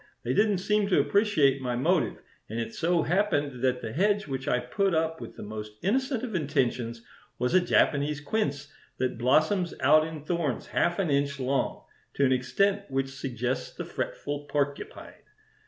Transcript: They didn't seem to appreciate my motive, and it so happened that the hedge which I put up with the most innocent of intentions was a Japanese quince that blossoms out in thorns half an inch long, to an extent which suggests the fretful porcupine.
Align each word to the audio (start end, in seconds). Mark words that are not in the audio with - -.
They 0.23 0.33
didn't 0.33 0.57
seem 0.57 0.87
to 0.87 0.99
appreciate 0.99 1.61
my 1.61 1.75
motive, 1.75 2.17
and 2.49 2.59
it 2.59 2.73
so 2.73 3.03
happened 3.03 3.61
that 3.61 3.83
the 3.83 3.93
hedge 3.93 4.25
which 4.25 4.47
I 4.47 4.57
put 4.59 4.95
up 4.95 5.21
with 5.21 5.35
the 5.35 5.43
most 5.43 5.73
innocent 5.83 6.23
of 6.23 6.33
intentions 6.33 7.03
was 7.37 7.53
a 7.53 7.59
Japanese 7.61 8.19
quince 8.19 8.73
that 8.97 9.19
blossoms 9.19 9.75
out 9.79 10.03
in 10.07 10.25
thorns 10.25 10.65
half 10.65 10.97
an 10.97 11.11
inch 11.11 11.39
long, 11.39 11.85
to 12.15 12.25
an 12.25 12.31
extent 12.31 12.89
which 12.89 13.09
suggests 13.09 13.75
the 13.75 13.85
fretful 13.85 14.45
porcupine. 14.45 15.13